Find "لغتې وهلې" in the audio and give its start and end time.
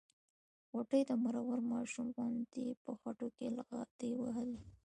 3.57-4.59